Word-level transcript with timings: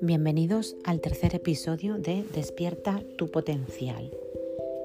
Bienvenidos 0.00 0.76
al 0.84 1.00
tercer 1.00 1.34
episodio 1.34 1.94
de 1.98 2.24
Despierta 2.34 3.02
tu 3.16 3.30
potencial. 3.30 4.10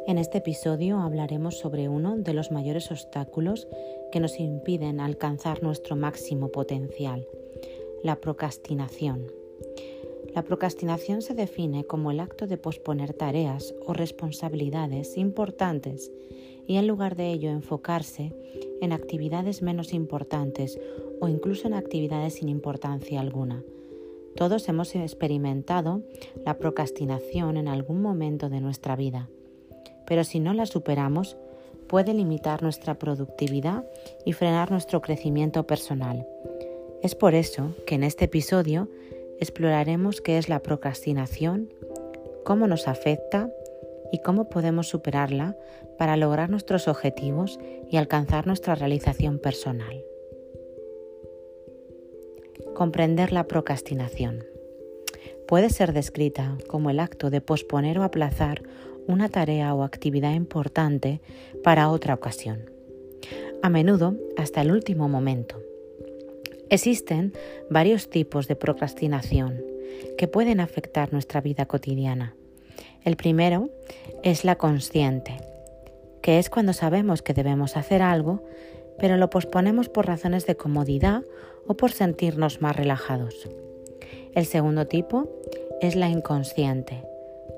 En 0.08 0.18
este 0.18 0.38
episodio 0.38 1.00
hablaremos 1.00 1.58
sobre 1.58 1.90
uno 1.90 2.18
de 2.18 2.34
los 2.34 2.52
mayores 2.52 2.92
obstáculos 2.92 3.68
que 4.12 4.20
nos 4.20 4.40
impiden 4.40 5.00
alcanzar 5.00 5.64
nuestro 5.64 5.96
máximo 5.96 6.50
potencial, 6.52 7.28
la 8.04 8.18
procrastinación. 8.18 9.32
La 10.36 10.44
procrastinación 10.44 11.22
se 11.22 11.34
define 11.34 11.86
como 11.86 12.12
el 12.12 12.20
acto 12.20 12.46
de 12.46 12.58
posponer 12.58 13.14
tareas 13.14 13.74
o 13.86 13.94
responsabilidades 13.94 15.18
importantes 15.18 16.12
y 16.70 16.78
en 16.78 16.88
lugar 16.88 17.18
de 17.18 17.34
ello 17.34 17.50
enfocarse 17.50 18.34
en 18.80 18.94
actividades 18.94 19.62
menos 19.62 19.92
importantes 19.92 20.80
o 21.20 21.28
incluso 21.28 21.68
en 21.68 21.74
actividades 21.74 22.36
sin 22.36 22.48
importancia 22.48 23.20
alguna 23.20 23.62
todos 24.40 24.70
hemos 24.70 24.96
experimentado 24.96 26.02
la 26.46 26.58
procrastinación 26.58 27.58
en 27.58 27.68
algún 27.68 28.02
momento 28.02 28.50
de 28.50 28.62
nuestra 28.62 28.96
vida, 28.96 29.30
pero 30.08 30.24
si 30.24 30.40
no 30.40 30.54
la 30.54 30.66
superamos, 30.66 31.36
puede 31.88 32.14
limitar 32.14 32.64
nuestra 32.64 32.98
productividad 32.98 33.84
y 34.26 34.32
frenar 34.32 34.72
nuestro 34.72 35.02
crecimiento 35.02 35.68
personal. 35.68 36.26
Es 37.02 37.16
por 37.16 37.36
eso 37.36 37.76
que 37.86 37.96
en 37.96 38.04
este 38.04 38.26
episodio 38.26 38.88
exploraremos 39.42 40.22
qué 40.22 40.38
es 40.38 40.48
la 40.48 40.60
procrastinación, 40.60 41.74
cómo 42.46 42.66
nos 42.66 42.88
afecta 42.88 43.52
y 44.12 44.20
cómo 44.20 44.50
podemos 44.50 44.88
superarla 44.88 45.56
para 45.98 46.18
lograr 46.18 46.50
nuestros 46.50 46.88
objetivos 46.88 47.60
y 47.90 47.98
alcanzar 47.98 48.48
nuestra 48.48 48.76
realización 48.76 49.40
personal. 49.40 50.04
Comprender 52.76 53.32
la 53.32 53.46
procrastinación. 53.48 54.44
Puede 55.48 55.70
ser 55.70 55.94
descrita 55.94 56.58
como 56.68 56.90
el 56.90 57.00
acto 57.00 57.30
de 57.30 57.42
posponer 57.42 58.00
o 58.00 58.04
aplazar 58.04 58.64
una 59.08 59.30
tarea 59.30 59.74
o 59.74 59.84
actividad 59.84 60.34
importante 60.34 61.22
para 61.64 61.90
otra 61.90 62.14
ocasión, 62.14 62.70
a 63.64 63.70
menudo 63.70 64.16
hasta 64.38 64.62
el 64.62 64.72
último 64.72 65.10
momento. 65.10 65.60
Existen 66.70 67.34
varios 67.72 68.10
tipos 68.12 68.48
de 68.48 68.56
procrastinación 68.56 69.64
que 70.18 70.28
pueden 70.28 70.60
afectar 70.60 71.12
nuestra 71.12 71.42
vida 71.42 71.66
cotidiana. 71.66 72.36
El 73.06 73.16
primero 73.16 73.70
es 74.24 74.44
la 74.44 74.58
consciente, 74.58 75.38
que 76.22 76.38
es 76.38 76.50
cuando 76.50 76.74
sabemos 76.74 77.22
que 77.22 77.34
debemos 77.34 77.78
hacer 77.78 78.02
algo, 78.02 78.44
pero 78.98 79.16
lo 79.16 79.30
posponemos 79.30 79.88
por 79.88 80.06
razones 80.06 80.46
de 80.46 80.56
comodidad 80.56 81.24
o 81.66 81.76
por 81.76 81.92
sentirnos 81.92 82.62
más 82.62 82.76
relajados. 82.76 83.48
El 84.36 84.46
segundo 84.46 84.86
tipo 84.86 85.30
es 85.80 85.96
la 85.96 86.10
inconsciente, 86.10 87.04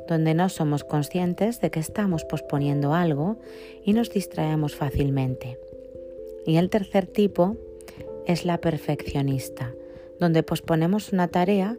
donde 0.08 0.36
no 0.36 0.48
somos 0.48 0.84
conscientes 0.84 1.60
de 1.60 1.72
que 1.72 1.80
estamos 1.80 2.24
posponiendo 2.24 2.94
algo 2.94 3.40
y 3.84 3.94
nos 3.94 4.12
distraemos 4.12 4.76
fácilmente. 4.76 5.58
Y 6.46 6.58
el 6.58 6.70
tercer 6.70 7.08
tipo 7.08 7.58
es 8.28 8.46
la 8.46 8.60
perfeccionista, 8.60 9.74
donde 10.20 10.44
posponemos 10.44 11.12
una 11.14 11.30
tarea 11.30 11.78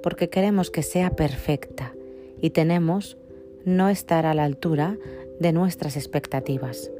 porque 0.00 0.30
queremos 0.30 0.70
que 0.70 0.84
sea 0.84 1.10
perfecta 1.10 1.92
y 2.40 2.50
tenemos 2.50 3.16
no 3.64 3.88
estar 3.88 4.26
a 4.26 4.34
la 4.34 4.44
altura 4.44 4.96
de 5.38 5.52
nuestras 5.52 5.96
expectativas. 5.96 6.90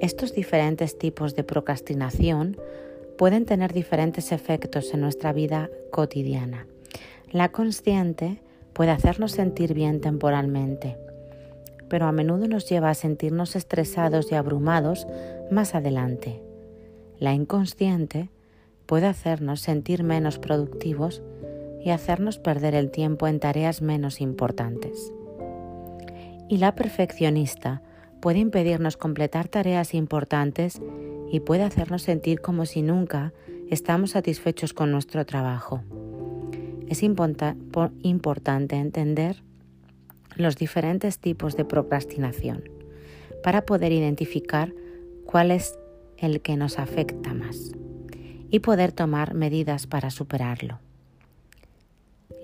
Estos 0.00 0.34
diferentes 0.34 0.98
tipos 0.98 1.34
de 1.34 1.44
procrastinación 1.44 2.56
pueden 3.16 3.44
tener 3.44 3.72
diferentes 3.72 4.32
efectos 4.32 4.92
en 4.92 5.00
nuestra 5.00 5.32
vida 5.32 5.70
cotidiana. 5.90 6.66
La 7.30 7.50
consciente 7.50 8.40
puede 8.72 8.90
hacernos 8.90 9.32
sentir 9.32 9.72
bien 9.72 10.00
temporalmente, 10.00 10.96
pero 11.88 12.06
a 12.06 12.12
menudo 12.12 12.48
nos 12.48 12.68
lleva 12.68 12.90
a 12.90 12.94
sentirnos 12.94 13.56
estresados 13.56 14.30
y 14.32 14.34
abrumados 14.34 15.06
más 15.50 15.74
adelante. 15.74 16.42
La 17.18 17.32
inconsciente 17.32 18.30
puede 18.86 19.06
hacernos 19.06 19.60
sentir 19.60 20.02
menos 20.02 20.38
productivos 20.38 21.22
y 21.84 21.90
hacernos 21.90 22.38
perder 22.38 22.74
el 22.74 22.90
tiempo 22.90 23.28
en 23.28 23.38
tareas 23.38 23.82
menos 23.82 24.20
importantes. 24.22 25.12
Y 26.48 26.56
la 26.56 26.74
perfeccionista 26.74 27.82
puede 28.20 28.38
impedirnos 28.38 28.96
completar 28.96 29.48
tareas 29.48 29.92
importantes 29.92 30.80
y 31.30 31.40
puede 31.40 31.62
hacernos 31.62 32.02
sentir 32.02 32.40
como 32.40 32.64
si 32.64 32.80
nunca 32.80 33.34
estamos 33.70 34.12
satisfechos 34.12 34.72
con 34.72 34.90
nuestro 34.90 35.26
trabajo. 35.26 35.82
Es 36.88 37.02
importante 37.02 38.76
entender 38.76 39.42
los 40.36 40.56
diferentes 40.56 41.18
tipos 41.18 41.56
de 41.56 41.64
procrastinación 41.64 42.64
para 43.42 43.66
poder 43.66 43.92
identificar 43.92 44.72
cuál 45.26 45.50
es 45.50 45.78
el 46.16 46.40
que 46.40 46.56
nos 46.56 46.78
afecta 46.78 47.34
más 47.34 47.72
y 48.50 48.60
poder 48.60 48.92
tomar 48.92 49.34
medidas 49.34 49.86
para 49.86 50.10
superarlo. 50.10 50.78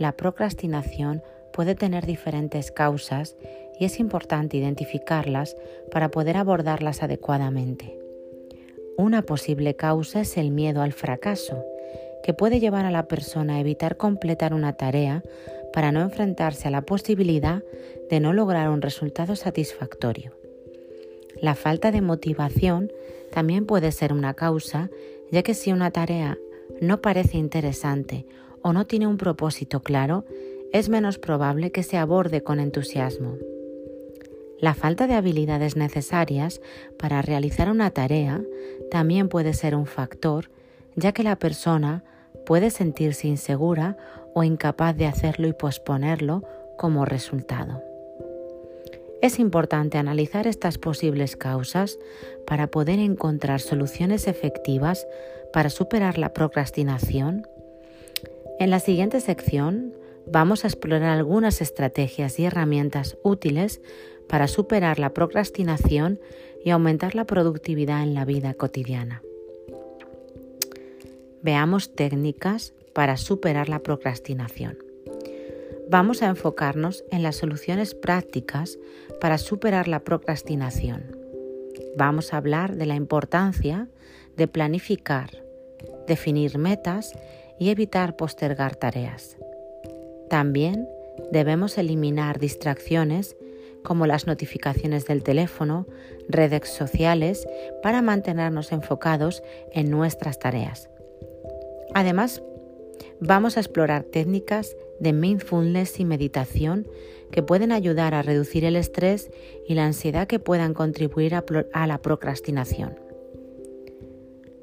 La 0.00 0.12
procrastinación 0.12 1.22
puede 1.52 1.74
tener 1.74 2.06
diferentes 2.06 2.70
causas 2.70 3.36
y 3.78 3.84
es 3.84 4.00
importante 4.00 4.56
identificarlas 4.56 5.58
para 5.92 6.10
poder 6.10 6.38
abordarlas 6.38 7.02
adecuadamente. 7.02 7.98
Una 8.96 9.20
posible 9.20 9.76
causa 9.76 10.22
es 10.22 10.38
el 10.38 10.52
miedo 10.52 10.80
al 10.80 10.94
fracaso, 10.94 11.62
que 12.24 12.32
puede 12.32 12.60
llevar 12.60 12.86
a 12.86 12.90
la 12.90 13.08
persona 13.08 13.56
a 13.56 13.60
evitar 13.60 13.98
completar 13.98 14.54
una 14.54 14.72
tarea 14.72 15.22
para 15.70 15.92
no 15.92 16.00
enfrentarse 16.00 16.68
a 16.68 16.70
la 16.70 16.80
posibilidad 16.80 17.62
de 18.08 18.20
no 18.20 18.32
lograr 18.32 18.70
un 18.70 18.80
resultado 18.80 19.36
satisfactorio. 19.36 20.32
La 21.42 21.54
falta 21.54 21.92
de 21.92 22.00
motivación 22.00 22.90
también 23.30 23.66
puede 23.66 23.92
ser 23.92 24.14
una 24.14 24.32
causa, 24.32 24.88
ya 25.30 25.42
que 25.42 25.52
si 25.52 25.72
una 25.72 25.90
tarea 25.90 26.38
no 26.80 27.02
parece 27.02 27.36
interesante 27.36 28.24
o 28.62 28.72
no 28.72 28.86
tiene 28.86 29.06
un 29.06 29.16
propósito 29.16 29.80
claro, 29.80 30.24
es 30.72 30.88
menos 30.88 31.18
probable 31.18 31.72
que 31.72 31.82
se 31.82 31.96
aborde 31.96 32.42
con 32.42 32.60
entusiasmo. 32.60 33.36
La 34.60 34.74
falta 34.74 35.06
de 35.06 35.14
habilidades 35.14 35.76
necesarias 35.76 36.60
para 36.98 37.22
realizar 37.22 37.70
una 37.70 37.90
tarea 37.90 38.42
también 38.90 39.28
puede 39.28 39.54
ser 39.54 39.74
un 39.74 39.86
factor, 39.86 40.50
ya 40.96 41.12
que 41.12 41.22
la 41.22 41.36
persona 41.36 42.04
puede 42.44 42.70
sentirse 42.70 43.26
insegura 43.26 43.96
o 44.34 44.44
incapaz 44.44 44.96
de 44.96 45.06
hacerlo 45.06 45.48
y 45.48 45.52
posponerlo 45.52 46.42
como 46.76 47.04
resultado. 47.04 47.82
Es 49.22 49.38
importante 49.38 49.98
analizar 49.98 50.46
estas 50.46 50.78
posibles 50.78 51.36
causas 51.36 51.98
para 52.46 52.68
poder 52.68 52.98
encontrar 52.98 53.60
soluciones 53.60 54.26
efectivas 54.26 55.06
para 55.52 55.68
superar 55.68 56.16
la 56.16 56.32
procrastinación. 56.32 57.46
En 58.60 58.68
la 58.68 58.78
siguiente 58.78 59.20
sección 59.20 59.94
vamos 60.26 60.64
a 60.64 60.68
explorar 60.68 61.16
algunas 61.16 61.62
estrategias 61.62 62.38
y 62.38 62.44
herramientas 62.44 63.16
útiles 63.22 63.80
para 64.28 64.48
superar 64.48 64.98
la 64.98 65.14
procrastinación 65.14 66.20
y 66.62 66.68
aumentar 66.68 67.14
la 67.14 67.24
productividad 67.24 68.02
en 68.02 68.12
la 68.12 68.26
vida 68.26 68.52
cotidiana. 68.52 69.22
Veamos 71.40 71.94
técnicas 71.94 72.74
para 72.92 73.16
superar 73.16 73.70
la 73.70 73.78
procrastinación. 73.78 74.76
Vamos 75.88 76.22
a 76.22 76.26
enfocarnos 76.26 77.02
en 77.10 77.22
las 77.22 77.36
soluciones 77.36 77.94
prácticas 77.94 78.78
para 79.22 79.38
superar 79.38 79.88
la 79.88 80.00
procrastinación. 80.00 81.16
Vamos 81.96 82.34
a 82.34 82.36
hablar 82.36 82.76
de 82.76 82.84
la 82.84 82.94
importancia 82.94 83.88
de 84.36 84.48
planificar, 84.48 85.30
definir 86.06 86.58
metas 86.58 87.14
y 87.60 87.68
evitar 87.68 88.16
postergar 88.16 88.74
tareas. 88.74 89.36
También 90.28 90.88
debemos 91.30 91.78
eliminar 91.78 92.40
distracciones 92.40 93.36
como 93.84 94.06
las 94.06 94.26
notificaciones 94.26 95.06
del 95.06 95.22
teléfono, 95.22 95.86
redes 96.28 96.68
sociales, 96.68 97.46
para 97.82 98.02
mantenernos 98.02 98.72
enfocados 98.72 99.42
en 99.72 99.90
nuestras 99.90 100.38
tareas. 100.38 100.90
Además, 101.94 102.42
vamos 103.20 103.56
a 103.56 103.60
explorar 103.60 104.04
técnicas 104.04 104.76
de 104.98 105.12
mindfulness 105.12 105.98
y 105.98 106.04
meditación 106.04 106.86
que 107.30 107.42
pueden 107.42 107.72
ayudar 107.72 108.14
a 108.14 108.22
reducir 108.22 108.64
el 108.64 108.76
estrés 108.76 109.30
y 109.66 109.74
la 109.74 109.86
ansiedad 109.86 110.26
que 110.26 110.38
puedan 110.38 110.74
contribuir 110.74 111.34
a, 111.34 111.86
la 111.86 111.98
procrastinación. 111.98 112.99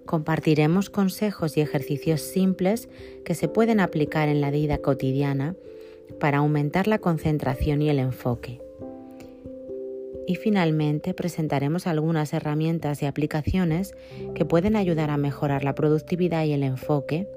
Compartiremos 0.08 0.90
consejos 0.90 1.58
y 1.58 1.62
ejercicios 1.62 2.22
simples 2.22 2.88
que 3.26 3.36
se 3.36 3.50
pueden 3.50 3.82
aplicar 3.82 4.30
en 4.30 4.40
la 4.40 4.52
vida 4.52 4.78
cotidiana 4.78 5.54
para 6.18 6.38
aumentar 6.38 6.88
la 6.88 6.98
concentración 6.98 7.82
y 7.82 7.90
el 7.90 8.00
enfoque 8.00 8.62
Y 10.26 10.36
finalmente 10.36 11.14
presentaremos 11.14 11.88
algunas 11.88 12.32
herramientas 12.32 13.04
y 13.04 13.06
aplicaciones 13.06 13.96
que 14.34 14.46
pueden 14.46 14.78
ayudar 14.78 15.10
a 15.10 15.18
mejorar 15.18 15.66
la 15.66 15.76
productividad 15.76 16.46
y 16.46 16.54
el 16.54 16.64
enfoque. 16.64 17.28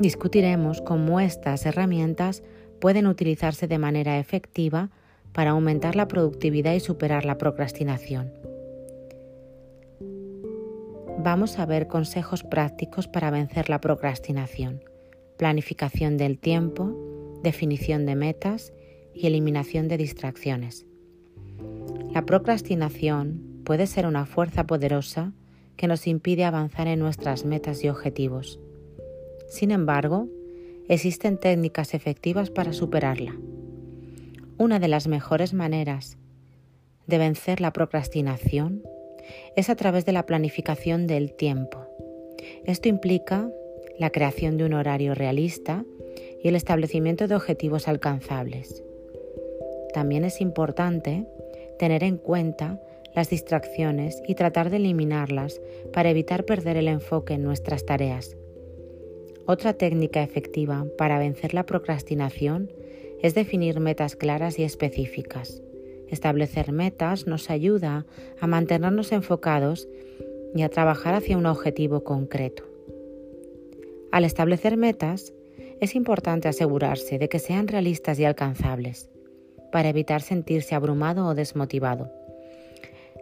Discutiremos 0.00 0.80
cómo 0.80 1.20
estas 1.20 1.66
herramientas 1.66 2.42
pueden 2.80 3.06
utilizarse 3.06 3.66
de 3.66 3.76
manera 3.76 4.18
efectiva 4.18 4.88
para 5.34 5.50
aumentar 5.50 5.96
la 5.96 6.08
productividad 6.08 6.72
y 6.72 6.80
superar 6.80 7.26
la 7.26 7.36
procrastinación. 7.36 8.47
Vamos 11.30 11.58
a 11.58 11.66
ver 11.66 11.88
consejos 11.88 12.42
prácticos 12.42 13.06
para 13.06 13.30
vencer 13.30 13.68
la 13.68 13.82
procrastinación, 13.82 14.82
planificación 15.36 16.16
del 16.16 16.38
tiempo, 16.38 16.96
definición 17.42 18.06
de 18.06 18.16
metas 18.16 18.72
y 19.12 19.26
eliminación 19.26 19.88
de 19.88 19.98
distracciones. 19.98 20.86
La 22.14 22.24
procrastinación 22.24 23.60
puede 23.62 23.86
ser 23.86 24.06
una 24.06 24.24
fuerza 24.24 24.66
poderosa 24.66 25.34
que 25.76 25.86
nos 25.86 26.06
impide 26.06 26.46
avanzar 26.46 26.86
en 26.88 26.98
nuestras 26.98 27.44
metas 27.44 27.84
y 27.84 27.90
objetivos. 27.90 28.58
Sin 29.50 29.70
embargo, 29.70 30.28
existen 30.88 31.36
técnicas 31.38 31.92
efectivas 31.92 32.48
para 32.48 32.72
superarla. 32.72 33.36
Una 34.56 34.78
de 34.78 34.88
las 34.88 35.08
mejores 35.08 35.52
maneras 35.52 36.16
de 37.06 37.18
vencer 37.18 37.60
la 37.60 37.74
procrastinación 37.74 38.82
es 39.56 39.70
a 39.70 39.76
través 39.76 40.04
de 40.04 40.12
la 40.12 40.26
planificación 40.26 41.06
del 41.06 41.32
tiempo. 41.32 41.86
Esto 42.64 42.88
implica 42.88 43.50
la 43.98 44.10
creación 44.10 44.56
de 44.56 44.64
un 44.64 44.74
horario 44.74 45.14
realista 45.14 45.84
y 46.42 46.48
el 46.48 46.56
establecimiento 46.56 47.26
de 47.26 47.34
objetivos 47.34 47.88
alcanzables. 47.88 48.82
También 49.92 50.24
es 50.24 50.40
importante 50.40 51.26
tener 51.78 52.04
en 52.04 52.16
cuenta 52.16 52.80
las 53.14 53.30
distracciones 53.30 54.22
y 54.26 54.34
tratar 54.34 54.70
de 54.70 54.76
eliminarlas 54.76 55.60
para 55.92 56.10
evitar 56.10 56.44
perder 56.44 56.76
el 56.76 56.88
enfoque 56.88 57.34
en 57.34 57.42
nuestras 57.42 57.84
tareas. 57.84 58.36
Otra 59.46 59.72
técnica 59.72 60.22
efectiva 60.22 60.86
para 60.98 61.18
vencer 61.18 61.54
la 61.54 61.64
procrastinación 61.64 62.70
es 63.22 63.34
definir 63.34 63.80
metas 63.80 64.14
claras 64.14 64.58
y 64.58 64.62
específicas. 64.62 65.62
Establecer 66.08 66.72
metas 66.72 67.26
nos 67.26 67.50
ayuda 67.50 68.06
a 68.40 68.46
mantenernos 68.46 69.12
enfocados 69.12 69.88
y 70.54 70.62
a 70.62 70.68
trabajar 70.68 71.14
hacia 71.14 71.36
un 71.36 71.46
objetivo 71.46 72.04
concreto. 72.04 72.64
Al 74.10 74.24
establecer 74.24 74.76
metas, 74.76 75.34
es 75.80 75.94
importante 75.94 76.48
asegurarse 76.48 77.18
de 77.18 77.28
que 77.28 77.38
sean 77.38 77.68
realistas 77.68 78.18
y 78.18 78.24
alcanzables 78.24 79.10
para 79.70 79.90
evitar 79.90 80.22
sentirse 80.22 80.74
abrumado 80.74 81.26
o 81.26 81.34
desmotivado. 81.34 82.10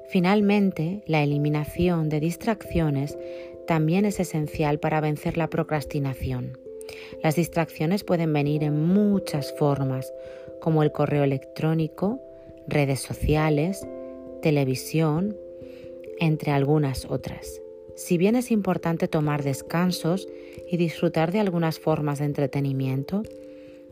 Finalmente, 0.08 1.02
la 1.06 1.22
eliminación 1.22 2.08
de 2.08 2.20
distracciones 2.20 3.18
también 3.66 4.04
es 4.04 4.20
esencial 4.20 4.78
para 4.78 5.00
vencer 5.00 5.36
la 5.36 5.48
procrastinación. 5.48 6.56
Las 7.22 7.34
distracciones 7.34 8.04
pueden 8.04 8.32
venir 8.32 8.62
en 8.62 8.86
muchas 8.86 9.52
formas, 9.58 10.12
como 10.60 10.84
el 10.84 10.92
correo 10.92 11.24
electrónico, 11.24 12.20
redes 12.68 13.00
sociales, 13.00 13.86
televisión, 14.42 15.36
entre 16.18 16.52
algunas 16.52 17.06
otras. 17.06 17.60
Si 17.96 18.18
bien 18.18 18.36
es 18.36 18.50
importante 18.50 19.08
tomar 19.08 19.42
descansos 19.42 20.28
y 20.70 20.76
disfrutar 20.76 21.32
de 21.32 21.40
algunas 21.40 21.78
formas 21.78 22.18
de 22.18 22.26
entretenimiento, 22.26 23.22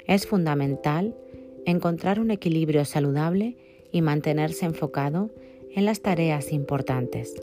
es 0.06 0.26
fundamental 0.26 1.16
encontrar 1.64 2.20
un 2.20 2.30
equilibrio 2.30 2.84
saludable 2.84 3.56
y 3.90 4.02
mantenerse 4.02 4.66
enfocado 4.66 5.30
en 5.74 5.86
las 5.86 6.00
tareas 6.00 6.52
importantes. 6.52 7.34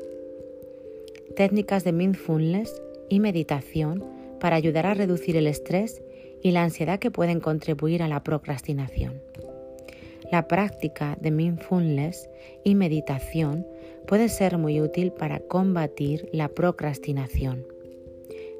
Técnicas 1.36 1.84
de 1.84 1.94
mindfulness 1.94 2.82
y 3.10 3.20
meditación 3.20 4.04
para 4.40 4.56
ayudar 4.56 4.86
a 4.86 4.94
reducir 4.94 5.38
el 5.38 5.48
estrés 5.48 6.04
y 6.44 6.52
la 6.52 6.64
ansiedad 6.64 7.00
que 7.00 7.12
pueden 7.12 7.40
contribuir 7.40 8.04
a 8.04 8.08
la 8.08 8.24
procrastinación. 8.24 9.22
La 10.32 10.48
práctica 10.48 11.18
de 11.20 11.30
mindfulness 11.30 12.30
y 12.64 12.76
meditación 12.76 13.68
puede 14.08 14.30
ser 14.30 14.58
muy 14.58 14.80
útil 14.80 15.12
para 15.12 15.42
combatir 15.42 16.30
la 16.32 16.48
procrastinación, 16.48 17.68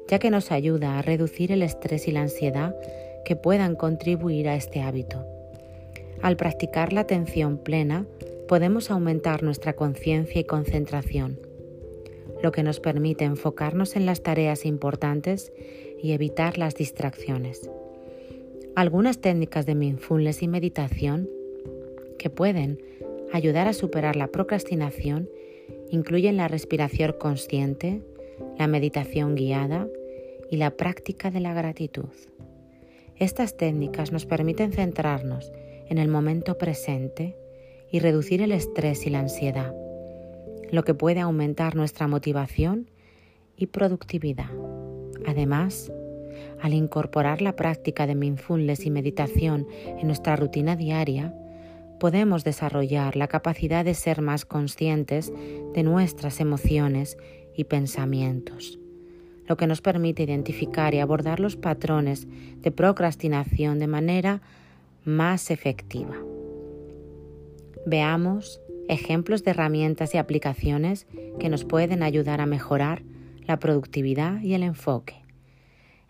ya 0.06 0.18
que 0.18 0.30
nos 0.30 0.52
ayuda 0.52 0.98
a 0.98 1.02
reducir 1.02 1.50
el 1.50 1.62
estrés 1.62 2.08
y 2.08 2.12
la 2.12 2.20
ansiedad 2.20 2.76
que 3.24 3.36
puedan 3.36 3.74
contribuir 3.74 4.50
a 4.50 4.54
este 4.54 4.82
hábito. 4.82 5.24
Al 6.20 6.36
practicar 6.36 6.92
la 6.92 7.00
atención 7.00 7.56
plena, 7.56 8.06
podemos 8.48 8.90
aumentar 8.90 9.42
nuestra 9.42 9.72
conciencia 9.72 10.42
y 10.42 10.44
concentración, 10.44 11.40
lo 12.42 12.52
que 12.52 12.62
nos 12.62 12.80
permite 12.80 13.24
enfocarnos 13.24 13.96
en 13.96 14.04
las 14.04 14.22
tareas 14.22 14.66
importantes 14.66 15.54
y 16.02 16.12
evitar 16.12 16.58
las 16.58 16.74
distracciones. 16.74 17.70
Algunas 18.76 19.20
técnicas 19.22 19.64
de 19.64 19.74
mindfulness 19.74 20.42
y 20.42 20.48
meditación 20.48 21.30
que 22.22 22.30
pueden 22.30 22.78
ayudar 23.32 23.66
a 23.66 23.72
superar 23.72 24.14
la 24.14 24.28
procrastinación 24.28 25.28
incluyen 25.90 26.36
la 26.36 26.46
respiración 26.46 27.16
consciente, 27.18 28.00
la 28.58 28.68
meditación 28.68 29.34
guiada 29.34 29.88
y 30.48 30.56
la 30.56 30.70
práctica 30.76 31.32
de 31.32 31.40
la 31.40 31.52
gratitud. 31.52 32.10
Estas 33.16 33.56
técnicas 33.56 34.12
nos 34.12 34.24
permiten 34.24 34.72
centrarnos 34.72 35.52
en 35.88 35.98
el 35.98 36.08
momento 36.08 36.58
presente 36.58 37.36
y 37.90 37.98
reducir 37.98 38.40
el 38.40 38.52
estrés 38.52 39.04
y 39.04 39.10
la 39.10 39.18
ansiedad, 39.18 39.74
lo 40.70 40.84
que 40.84 40.94
puede 40.94 41.20
aumentar 41.20 41.74
nuestra 41.74 42.06
motivación 42.06 42.88
y 43.56 43.66
productividad. 43.66 44.50
Además, 45.26 45.92
al 46.60 46.72
incorporar 46.72 47.42
la 47.42 47.56
práctica 47.56 48.06
de 48.06 48.14
mindfulness 48.14 48.86
y 48.86 48.90
meditación 48.90 49.66
en 49.98 50.06
nuestra 50.06 50.36
rutina 50.36 50.76
diaria, 50.76 51.34
podemos 52.02 52.42
desarrollar 52.42 53.14
la 53.14 53.28
capacidad 53.28 53.84
de 53.84 53.94
ser 53.94 54.22
más 54.22 54.44
conscientes 54.44 55.32
de 55.72 55.84
nuestras 55.84 56.40
emociones 56.40 57.16
y 57.54 57.62
pensamientos, 57.62 58.80
lo 59.46 59.56
que 59.56 59.68
nos 59.68 59.82
permite 59.82 60.24
identificar 60.24 60.94
y 60.94 60.98
abordar 60.98 61.38
los 61.38 61.54
patrones 61.54 62.26
de 62.56 62.72
procrastinación 62.72 63.78
de 63.78 63.86
manera 63.86 64.42
más 65.04 65.52
efectiva. 65.52 66.16
Veamos 67.86 68.60
ejemplos 68.88 69.44
de 69.44 69.52
herramientas 69.52 70.12
y 70.16 70.18
aplicaciones 70.18 71.06
que 71.38 71.48
nos 71.48 71.64
pueden 71.64 72.02
ayudar 72.02 72.40
a 72.40 72.46
mejorar 72.46 73.04
la 73.46 73.60
productividad 73.60 74.40
y 74.40 74.54
el 74.54 74.64
enfoque. 74.64 75.22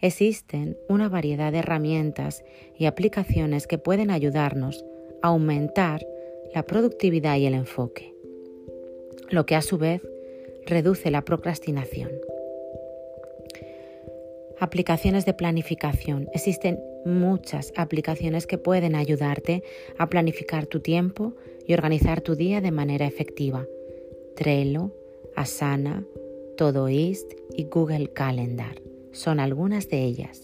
Existen 0.01 0.79
una 0.89 1.11
variedad 1.11 1.53
de 1.53 1.59
herramientas 1.59 2.43
y 2.79 2.87
aplicaciones 2.87 3.67
que 3.67 3.77
pueden 3.77 4.11
ayudarnos 4.11 4.87
aumentar 5.23 6.07
la 6.55 6.65
productividad 6.65 7.37
y 7.39 7.47
el 7.47 7.55
enfoque, 7.55 8.15
lo 9.31 9.47
que 9.47 9.57
a 9.57 9.63
su 9.63 9.79
vez 9.79 10.03
reduce 10.67 11.11
la 11.11 11.25
procrastinación. 11.25 12.11
Aplicaciones 14.59 15.25
de 15.25 15.35
planificación. 15.35 16.29
Existen 16.33 16.79
muchas 17.05 17.73
aplicaciones 17.77 18.47
que 18.47 18.59
pueden 18.59 18.95
ayudarte 18.95 19.65
a 19.99 20.09
planificar 20.09 20.67
tu 20.67 20.81
tiempo 20.81 21.35
y 21.67 21.75
organizar 21.75 22.21
tu 22.21 22.37
día 22.37 22.61
de 22.61 22.71
manera 22.71 23.07
efectiva. 23.07 23.67
Trello, 24.37 24.93
Asana, 25.35 26.05
Todoist 26.57 27.33
y 27.57 27.65
Google 27.65 28.09
Calendar 28.13 28.81
son 29.13 29.41
algunas 29.41 29.89
de 29.89 30.05
ellas. 30.05 30.43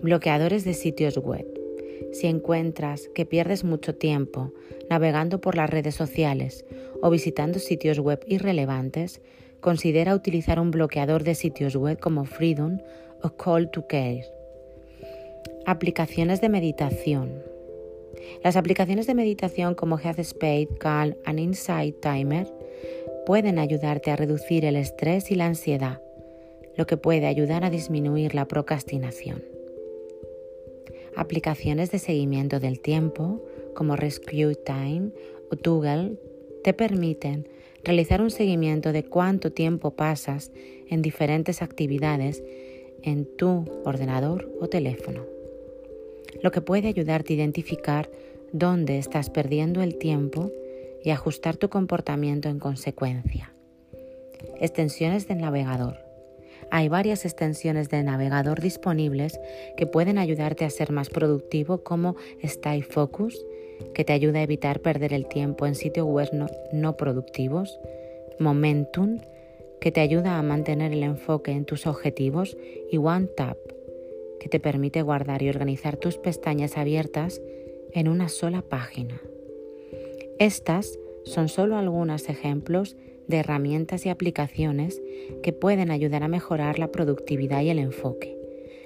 Bloqueadores 0.00 0.64
de 0.64 0.74
sitios 0.74 1.16
web. 1.18 1.51
Si 2.12 2.26
encuentras 2.26 3.08
que 3.14 3.26
pierdes 3.26 3.64
mucho 3.64 3.94
tiempo 3.94 4.52
navegando 4.90 5.40
por 5.40 5.56
las 5.56 5.70
redes 5.70 5.94
sociales 5.94 6.64
o 7.00 7.10
visitando 7.10 7.58
sitios 7.58 7.98
web 7.98 8.22
irrelevantes, 8.26 9.22
considera 9.60 10.14
utilizar 10.14 10.60
un 10.60 10.70
bloqueador 10.70 11.24
de 11.24 11.34
sitios 11.34 11.74
web 11.74 11.98
como 11.98 12.24
Freedom 12.24 12.78
o 13.22 13.30
Call 13.30 13.70
to 13.70 13.86
Care. 13.86 14.26
Aplicaciones 15.64 16.40
de 16.40 16.48
meditación. 16.48 17.42
Las 18.44 18.56
aplicaciones 18.56 19.06
de 19.06 19.14
meditación 19.14 19.74
como 19.74 19.98
Headspace, 19.98 20.68
Calm 20.78 21.14
and 21.24 21.38
Insight 21.38 21.96
Timer 22.00 22.52
pueden 23.24 23.58
ayudarte 23.58 24.10
a 24.10 24.16
reducir 24.16 24.64
el 24.64 24.76
estrés 24.76 25.30
y 25.30 25.36
la 25.36 25.46
ansiedad, 25.46 26.02
lo 26.76 26.86
que 26.86 26.96
puede 26.96 27.26
ayudar 27.26 27.64
a 27.64 27.70
disminuir 27.70 28.34
la 28.34 28.46
procrastinación. 28.46 29.61
Aplicaciones 31.22 31.92
de 31.92 32.00
seguimiento 32.00 32.58
del 32.58 32.80
tiempo 32.80 33.40
como 33.74 33.94
Rescue 33.94 34.56
Time 34.56 35.12
o 35.50 35.56
Google 35.64 36.18
te 36.64 36.72
permiten 36.74 37.48
realizar 37.84 38.20
un 38.20 38.30
seguimiento 38.30 38.92
de 38.92 39.04
cuánto 39.04 39.52
tiempo 39.52 39.92
pasas 39.92 40.50
en 40.88 41.00
diferentes 41.00 41.62
actividades 41.62 42.42
en 43.02 43.24
tu 43.36 43.64
ordenador 43.84 44.50
o 44.60 44.68
teléfono 44.68 45.32
lo 46.42 46.50
que 46.50 46.60
puede 46.60 46.88
ayudarte 46.88 47.32
a 47.32 47.36
identificar 47.36 48.10
dónde 48.52 48.98
estás 48.98 49.30
perdiendo 49.30 49.82
el 49.82 49.96
tiempo 49.96 50.50
y 51.02 51.10
ajustar 51.10 51.56
tu 51.56 51.68
comportamiento 51.68 52.48
en 52.48 52.58
consecuencia. 52.58 53.52
Extensiones 54.60 55.26
del 55.28 55.38
navegador. 55.38 55.98
Hay 56.74 56.88
varias 56.88 57.26
extensiones 57.26 57.90
de 57.90 58.02
navegador 58.02 58.62
disponibles 58.62 59.38
que 59.76 59.86
pueden 59.86 60.16
ayudarte 60.16 60.64
a 60.64 60.70
ser 60.70 60.90
más 60.90 61.10
productivo 61.10 61.84
como 61.84 62.16
Stay 62.42 62.80
Focus, 62.80 63.44
que 63.92 64.04
te 64.04 64.14
ayuda 64.14 64.38
a 64.38 64.44
evitar 64.44 64.80
perder 64.80 65.12
el 65.12 65.26
tiempo 65.26 65.66
en 65.66 65.74
sitios 65.74 66.06
web 66.06 66.30
no, 66.72 66.96
productivos, 66.96 67.78
Momentum, 68.38 69.18
que 69.82 69.92
te 69.92 70.00
ayuda 70.00 70.38
a 70.38 70.42
mantener 70.42 70.94
el 70.94 71.02
enfoque 71.02 71.50
en 71.50 71.66
tus 71.66 71.86
objetivos, 71.86 72.56
y 72.90 72.96
OneTap, 72.96 73.58
que 74.40 74.48
te 74.48 74.58
permite 74.58 75.02
guardar 75.02 75.42
y 75.42 75.50
organizar 75.50 75.98
tus 75.98 76.16
pestañas 76.16 76.78
abiertas 76.78 77.42
en 77.92 78.08
una 78.08 78.30
sola 78.30 78.62
página. 78.62 79.20
Estas 80.38 80.98
son 81.26 81.50
solo 81.50 81.76
algunos 81.76 82.30
ejemplos 82.30 82.96
de 83.32 83.38
herramientas 83.38 84.06
y 84.06 84.10
aplicaciones 84.10 85.02
que 85.42 85.52
pueden 85.52 85.90
ayudar 85.90 86.22
a 86.22 86.28
mejorar 86.28 86.78
la 86.78 86.92
productividad 86.92 87.62
y 87.62 87.70
el 87.70 87.78
enfoque. 87.78 88.38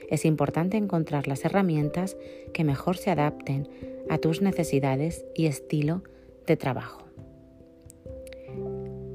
Es 0.08 0.24
importante 0.24 0.76
encontrar 0.76 1.26
las 1.26 1.44
herramientas 1.44 2.16
que 2.54 2.62
mejor 2.62 2.96
se 2.96 3.10
adapten 3.10 3.68
a 4.08 4.18
tus 4.18 4.40
necesidades 4.40 5.26
y 5.34 5.46
estilo 5.46 6.04
de 6.46 6.56
trabajo. 6.56 7.02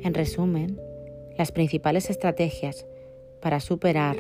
En 0.02 0.14
resumen, 0.14 0.80
las 1.38 1.54
principales 1.54 2.10
estrategias 2.10 2.86
para 3.42 3.62
superar 3.62 4.18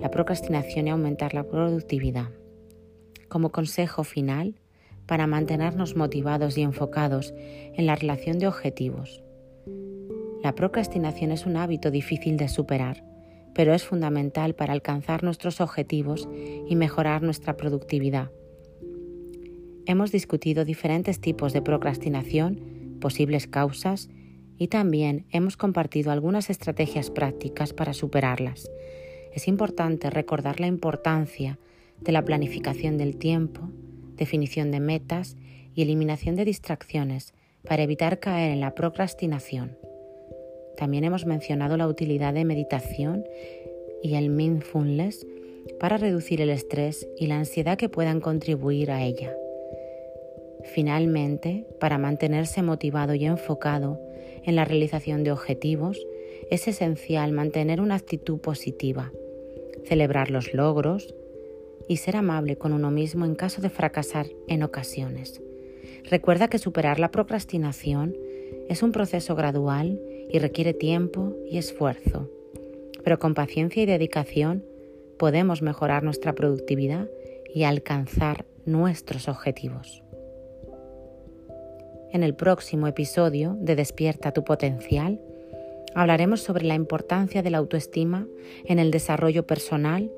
la 0.00 0.10
procrastinación 0.10 0.86
y 0.86 0.90
aumentar 0.90 1.34
la 1.34 1.44
productividad. 1.44 2.30
Como 3.28 3.52
consejo 3.52 4.04
final, 4.04 4.54
para 5.04 5.26
mantenernos 5.26 5.96
motivados 5.96 6.56
y 6.56 6.62
enfocados 6.62 7.34
en 7.36 7.86
la 7.86 7.94
relación 7.94 8.38
de 8.38 8.48
objetivos. 8.48 9.25
La 10.42 10.54
procrastinación 10.54 11.32
es 11.32 11.46
un 11.46 11.56
hábito 11.56 11.90
difícil 11.90 12.36
de 12.36 12.48
superar, 12.48 13.04
pero 13.54 13.74
es 13.74 13.84
fundamental 13.84 14.54
para 14.54 14.72
alcanzar 14.72 15.22
nuestros 15.22 15.60
objetivos 15.60 16.28
y 16.68 16.76
mejorar 16.76 17.22
nuestra 17.22 17.56
productividad. 17.56 18.30
Hemos 19.86 20.12
discutido 20.12 20.64
diferentes 20.64 21.20
tipos 21.20 21.52
de 21.52 21.62
procrastinación, 21.62 22.98
posibles 23.00 23.46
causas 23.46 24.08
y 24.58 24.68
también 24.68 25.26
hemos 25.30 25.56
compartido 25.56 26.10
algunas 26.10 26.50
estrategias 26.50 27.10
prácticas 27.10 27.72
para 27.72 27.92
superarlas. 27.92 28.70
Es 29.32 29.48
importante 29.48 30.10
recordar 30.10 30.60
la 30.60 30.66
importancia 30.66 31.58
de 32.00 32.12
la 32.12 32.24
planificación 32.24 32.98
del 32.98 33.16
tiempo, 33.16 33.70
definición 34.16 34.70
de 34.70 34.80
metas 34.80 35.36
y 35.74 35.82
eliminación 35.82 36.36
de 36.36 36.44
distracciones 36.44 37.34
para 37.66 37.82
evitar 37.82 38.18
caer 38.18 38.50
en 38.50 38.60
la 38.60 38.74
procrastinación. 38.74 39.76
También 40.76 41.04
hemos 41.04 41.26
mencionado 41.26 41.76
la 41.76 41.88
utilidad 41.88 42.34
de 42.34 42.44
meditación 42.44 43.24
y 44.02 44.14
el 44.14 44.30
mindfulness 44.30 45.26
para 45.80 45.96
reducir 45.96 46.40
el 46.40 46.50
estrés 46.50 47.08
y 47.16 47.26
la 47.26 47.38
ansiedad 47.38 47.78
que 47.78 47.88
puedan 47.88 48.20
contribuir 48.20 48.90
a 48.90 49.02
ella. 49.02 49.34
Finalmente, 50.64 51.66
para 51.80 51.98
mantenerse 51.98 52.62
motivado 52.62 53.14
y 53.14 53.24
enfocado 53.24 54.00
en 54.44 54.56
la 54.56 54.64
realización 54.64 55.24
de 55.24 55.32
objetivos, 55.32 56.04
es 56.50 56.68
esencial 56.68 57.32
mantener 57.32 57.80
una 57.80 57.96
actitud 57.96 58.38
positiva, 58.38 59.12
celebrar 59.84 60.30
los 60.30 60.54
logros, 60.54 61.14
y 61.88 61.98
ser 61.98 62.16
amable 62.16 62.56
con 62.56 62.72
uno 62.72 62.90
mismo 62.90 63.24
en 63.24 63.34
caso 63.34 63.62
de 63.62 63.70
fracasar 63.70 64.26
en 64.48 64.62
ocasiones. 64.62 65.40
Recuerda 66.04 66.48
que 66.48 66.58
superar 66.58 66.98
la 66.98 67.10
procrastinación 67.10 68.16
es 68.68 68.82
un 68.82 68.92
proceso 68.92 69.34
gradual 69.34 70.00
y 70.30 70.38
requiere 70.38 70.74
tiempo 70.74 71.34
y 71.48 71.58
esfuerzo, 71.58 72.30
pero 73.04 73.18
con 73.18 73.34
paciencia 73.34 73.82
y 73.82 73.86
dedicación 73.86 74.64
podemos 75.18 75.62
mejorar 75.62 76.02
nuestra 76.02 76.34
productividad 76.34 77.08
y 77.54 77.64
alcanzar 77.64 78.44
nuestros 78.64 79.28
objetivos. 79.28 80.02
En 82.12 82.22
el 82.22 82.34
próximo 82.34 82.86
episodio 82.86 83.56
de 83.60 83.76
Despierta 83.76 84.32
tu 84.32 84.44
potencial, 84.44 85.20
hablaremos 85.94 86.40
sobre 86.40 86.64
la 86.64 86.74
importancia 86.74 87.42
de 87.42 87.50
la 87.50 87.58
autoestima 87.58 88.26
en 88.64 88.78
el 88.78 88.90
desarrollo 88.90 89.46
personal 89.46 90.10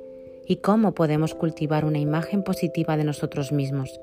y 0.46 0.56
cómo 0.56 0.94
podemos 0.94 1.34
cultivar 1.34 1.84
una 1.84 1.98
imagen 1.98 2.42
positiva 2.42 2.96
de 2.96 3.04
nosotros 3.04 3.52
mismos. 3.52 4.00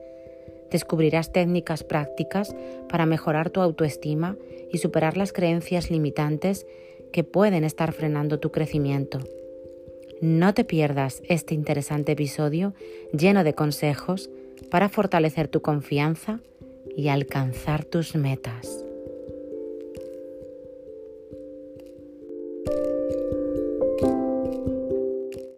Descubrirás 0.72 1.32
técnicas 1.32 1.84
prácticas 1.84 2.56
para 2.90 3.06
mejorar 3.06 3.50
tu 3.50 3.62
autoestima 3.62 4.38
y 4.72 4.80
superar 4.80 5.18
las 5.18 5.34
creencias 5.34 5.92
limitantes 5.92 6.66
que 7.12 7.24
pueden 7.24 7.64
estar 7.64 7.94
frenando 7.94 8.40
tu 8.40 8.52
crecimiento. 8.52 9.20
No 10.22 10.54
te 10.54 10.64
pierdas 10.64 11.22
este 11.28 11.54
interesante 11.54 12.14
episodio 12.14 12.74
lleno 13.12 13.44
de 13.44 13.54
consejos 13.54 14.30
para 14.70 14.90
fortalecer 14.90 15.48
tu 15.48 15.62
confianza 15.62 16.40
y 16.96 17.10
alcanzar 17.10 17.84
tus 17.84 18.16
metas. 18.16 18.85